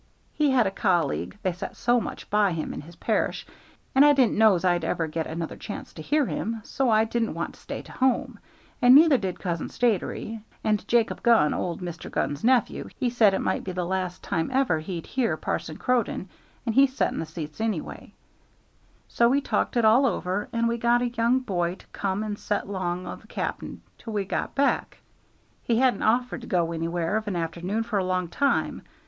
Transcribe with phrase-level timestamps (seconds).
[0.33, 3.45] He had a colleague, they set so much by him in his parish,
[3.93, 7.35] and I didn't know's I'd ever get another chance to hear him, so I didn't
[7.35, 8.39] want to stay to home,
[8.81, 12.09] and neither did Cousin Statiry; and Jacob Gunn, old Mr.
[12.09, 16.27] Gunn's nephew, he said it might be the last time ever he'd hear Parson Croden,
[16.65, 18.11] and he set in the seats anyway;
[19.07, 22.39] so we talked it all over, and we got a young boy to come and
[22.39, 24.97] set 'long of the cap'n till we got back.
[25.61, 28.81] He hadn't offered to go anywhere of an afternoon for a long time.